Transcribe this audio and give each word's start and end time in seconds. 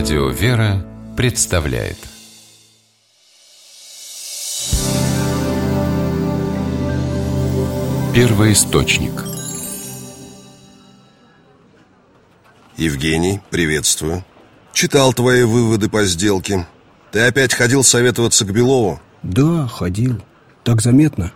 Радио 0.00 0.30
«Вера» 0.30 0.82
представляет. 1.14 1.98
Первый 8.14 8.54
источник. 8.54 9.12
Евгений, 12.78 13.42
приветствую. 13.50 14.24
Читал 14.72 15.12
твои 15.12 15.42
выводы 15.42 15.90
по 15.90 16.06
сделке. 16.06 16.66
Ты 17.12 17.20
опять 17.20 17.52
ходил 17.52 17.84
советоваться 17.84 18.46
к 18.46 18.54
Белову? 18.54 18.98
Да, 19.22 19.66
ходил. 19.66 20.22
Так 20.64 20.80
заметно? 20.80 21.30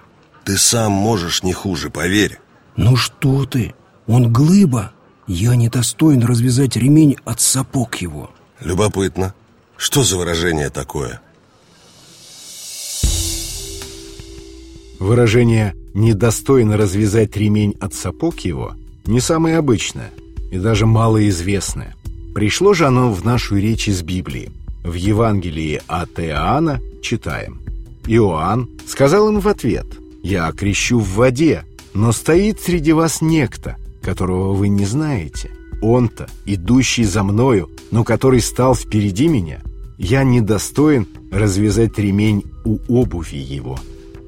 Ты 0.44 0.56
сам 0.56 0.90
можешь 0.90 1.42
не 1.42 1.52
хуже, 1.52 1.90
поверь. 1.90 2.40
Ну 2.76 2.96
что 2.96 3.44
ты, 3.44 3.74
он 4.06 4.32
глыба. 4.32 4.92
Я 5.26 5.54
не 5.54 5.68
достоин 5.68 6.22
развязать 6.22 6.76
ремень 6.76 7.18
от 7.26 7.42
сапог 7.42 7.96
его 7.96 8.30
Любопытно 8.60 9.34
Что 9.76 10.02
за 10.02 10.16
выражение 10.16 10.70
такое? 10.70 11.20
Выражение 14.98 15.74
«недостойно 15.92 16.76
развязать 16.76 17.36
ремень 17.36 17.76
от 17.80 17.94
сапог 17.94 18.40
его» 18.40 18.74
не 19.06 19.20
самое 19.20 19.58
обычное 19.58 20.10
и 20.50 20.58
даже 20.58 20.86
малоизвестное. 20.86 21.94
Пришло 22.34 22.74
же 22.74 22.86
оно 22.86 23.12
в 23.12 23.24
нашу 23.24 23.56
речь 23.56 23.88
из 23.88 24.02
Библии. 24.02 24.50
В 24.82 24.94
Евангелии 24.94 25.82
от 25.86 26.18
Иоанна 26.20 26.80
читаем. 27.02 27.60
Иоанн 28.06 28.68
сказал 28.86 29.28
им 29.28 29.40
в 29.40 29.48
ответ 29.48 29.86
«Я 30.22 30.50
крещу 30.52 30.98
в 30.98 31.14
воде, 31.14 31.64
но 31.92 32.12
стоит 32.12 32.60
среди 32.60 32.92
вас 32.92 33.20
некто, 33.20 33.76
которого 34.02 34.52
вы 34.52 34.68
не 34.68 34.84
знаете. 34.84 35.50
Он-то, 35.82 36.28
идущий 36.46 37.04
за 37.04 37.22
мною, 37.22 37.70
но 37.90 38.04
который 38.04 38.40
стал 38.40 38.74
впереди 38.74 39.28
меня, 39.28 39.62
я 39.98 40.24
недостоин 40.24 41.06
развязать 41.30 41.98
ремень 41.98 42.44
у 42.64 42.78
обуви 42.88 43.36
его». 43.36 43.78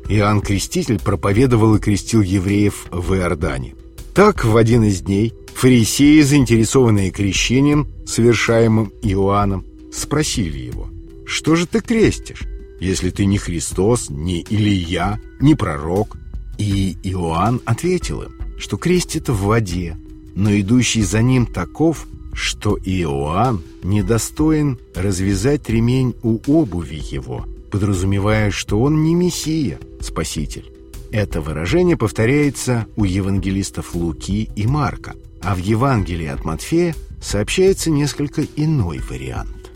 Иоанн 0.08 0.41
Креститель 0.41 1.00
проповедовал 1.00 1.75
и 1.77 1.80
крестил 1.80 2.20
евреев 2.20 2.86
в 2.91 3.14
Иордане. 3.14 3.75
Так, 4.14 4.44
в 4.44 4.56
один 4.56 4.84
из 4.84 5.00
дней 5.00 5.34
фарисеи, 5.55 6.20
заинтересованные 6.20 7.11
крещением, 7.11 7.88
совершаемым 8.06 8.92
Иоанном, 9.03 9.64
спросили 9.92 10.58
его, 10.58 10.88
«Что 11.27 11.56
же 11.56 11.66
ты 11.66 11.81
крестишь, 11.81 12.44
если 12.81 13.10
ты 13.10 13.27
не 13.27 13.38
Христос, 13.38 14.08
не 14.10 14.42
Илия, 14.42 15.20
не 15.41 15.55
пророк?» 15.55 16.16
И 16.56 16.97
Иоанн 17.03 17.60
ответил 17.64 18.22
им, 18.22 18.33
что 18.58 18.77
крестит 18.77 19.28
в 19.28 19.38
воде, 19.42 19.98
но 20.36 20.54
идущий 20.60 21.02
за 21.02 21.22
ним 21.22 21.46
таков, 21.46 22.06
что 22.32 22.78
Иоанн 22.84 23.62
недостоин 23.82 24.78
развязать 24.94 25.68
ремень 25.68 26.14
у 26.22 26.38
обуви 26.46 27.02
его, 27.10 27.46
подразумевая, 27.72 28.50
что 28.50 28.80
он 28.80 29.02
не 29.02 29.14
Мессия, 29.14 29.80
Спаситель. 30.00 30.70
Это 31.10 31.40
выражение 31.40 31.96
повторяется 31.96 32.86
у 32.96 33.04
евангелистов 33.04 33.94
Луки 33.94 34.50
и 34.54 34.66
Марка, 34.66 35.14
а 35.40 35.54
в 35.54 35.58
Евангелии 35.58 36.26
от 36.26 36.44
Матфея 36.44 36.94
сообщается 37.22 37.90
несколько 37.90 38.42
иной 38.56 38.98
вариант. 38.98 39.70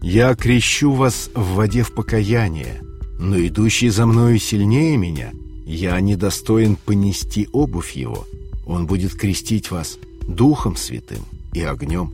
«Я 0.00 0.34
крещу 0.34 0.92
вас 0.92 1.30
в 1.34 1.54
воде 1.54 1.82
в 1.82 1.92
покаяние, 1.92 2.80
но 3.18 3.38
идущий 3.38 3.90
за 3.90 4.06
мною 4.06 4.38
сильнее 4.38 4.96
меня, 4.96 5.32
я 5.66 6.00
недостоин 6.00 6.76
понести 6.76 7.48
обувь 7.52 7.92
его. 7.92 8.26
Он 8.68 8.86
будет 8.86 9.14
крестить 9.14 9.72
вас 9.72 9.98
Духом 10.28 10.76
Святым 10.76 11.24
и 11.52 11.62
огнем». 11.62 12.12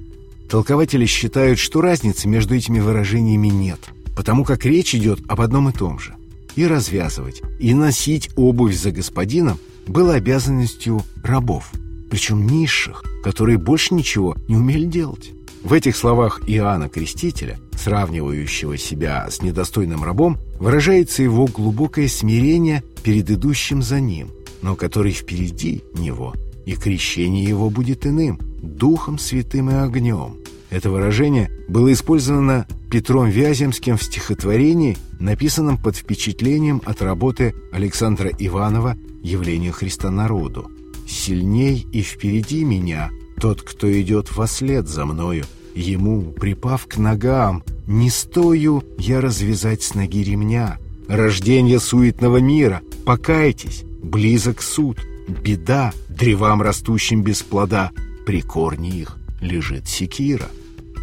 Толкователи 0.49 1.05
считают, 1.07 1.59
что 1.59 1.81
разницы 1.81 2.29
между 2.29 2.55
этими 2.55 2.79
выражениями 2.79 3.49
нет, 3.49 3.81
потому 4.17 4.45
как 4.45 4.65
речь 4.65 4.95
идет 4.95 5.21
об 5.29 5.41
одном 5.41 5.69
и 5.69 5.73
том 5.73 5.99
же. 5.99 6.15
И 6.55 6.67
развязывать, 6.67 7.43
и 7.59 7.75
носить 7.75 8.31
обувь 8.37 8.77
за 8.77 8.93
господином 8.93 9.59
было 9.87 10.15
обязанностью 10.15 11.03
рабов, 11.23 11.73
причем 12.11 12.47
низших, 12.47 13.03
которые 13.25 13.59
больше 13.59 13.95
ничего 13.95 14.37
не 14.47 14.57
умели 14.57 14.85
делать. 14.85 15.33
В 15.65 15.73
этих 15.73 15.97
словах 15.97 16.43
Иоанна 16.47 16.89
Крестителя, 16.89 17.59
сравнивающего 17.77 18.77
себя 18.77 19.27
с 19.29 19.43
недостойным 19.43 20.05
рабом, 20.05 20.39
выражается 20.61 21.23
его 21.23 21.47
глубокое 21.47 22.07
смирение 22.07 22.85
перед 23.03 23.31
идущим 23.31 23.83
за 23.83 23.99
ним, 23.99 24.29
но 24.63 24.77
который 24.77 25.13
впереди 25.13 25.83
него, 25.95 26.35
и 26.67 26.75
крещение 26.75 27.45
его 27.45 27.71
будет 27.71 28.07
иным, 28.07 28.39
Духом 28.63 29.19
Святым 29.19 29.71
и 29.71 29.75
огнем. 29.75 30.37
Это 30.71 30.91
выражение 30.91 31.51
было 31.69 31.93
использовано 31.93 32.67
Петром 32.91 33.29
Вяземским 33.29 33.97
в 33.97 34.03
стихотворении, 34.03 34.97
написанном 35.21 35.79
под 35.79 35.97
впечатлением 35.97 36.83
от 36.85 37.03
работы 37.03 37.55
Александра 37.73 38.31
Иванова 38.39 38.97
«Явление 39.23 39.73
Христа 39.73 40.11
народу». 40.11 40.71
«Сильней 41.07 41.87
и 41.93 42.03
впереди 42.03 42.65
меня 42.65 43.11
тот, 43.41 43.63
кто 43.63 43.91
идет 44.01 44.35
во 44.35 44.47
след 44.47 44.89
за 44.89 45.05
мною, 45.05 45.45
ему, 45.75 46.23
припав 46.33 46.87
к 46.87 46.97
ногам, 46.97 47.63
не 47.87 48.11
стою 48.11 48.83
я 48.99 49.21
развязать 49.21 49.83
с 49.83 49.95
ноги 49.95 50.25
ремня. 50.25 50.79
Рождение 51.09 51.79
суетного 51.79 52.39
мира, 52.39 52.81
покайтесь, 53.05 53.85
близок 54.03 54.63
суд, 54.63 54.99
беда 55.29 55.93
древам 56.09 56.63
растущим 56.63 57.23
без 57.23 57.43
плода, 57.43 57.91
при 58.27 58.41
корне 58.41 58.91
их 58.91 59.17
лежит 59.41 59.89
секира. 59.89 60.49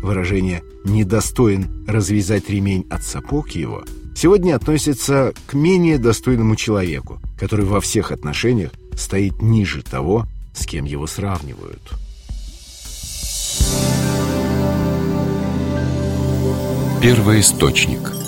Выражение 0.02 0.64
«недостоин 0.84 1.86
развязать 1.88 2.50
ремень 2.50 2.88
от 2.90 3.04
сапог 3.04 3.52
его» 3.52 3.84
сегодня 4.16 4.56
относится 4.56 5.34
к 5.48 5.54
менее 5.54 5.98
достойному 5.98 6.56
человеку, 6.56 7.20
который 7.40 7.66
во 7.66 7.82
всех 7.82 8.12
отношениях 8.12 8.72
стоит 8.96 9.42
ниже 9.42 9.84
того, 9.84 10.28
с 10.54 10.66
кем 10.66 10.86
его 10.86 11.08
сравнивают. 11.08 11.82
Первый 17.02 17.40
источник 17.40 18.21